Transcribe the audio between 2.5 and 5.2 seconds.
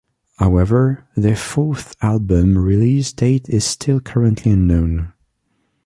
release date is still currently unknown.